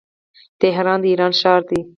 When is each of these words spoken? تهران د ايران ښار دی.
تهران 0.61 0.99
د 1.01 1.05
ايران 1.11 1.33
ښار 1.41 1.61
دی. 1.69 1.79